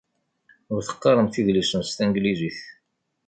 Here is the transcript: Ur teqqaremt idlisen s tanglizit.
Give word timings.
Ur 0.73 0.81
teqqaremt 0.83 1.39
idlisen 1.41 1.83
s 1.85 1.91
tanglizit. 1.97 2.59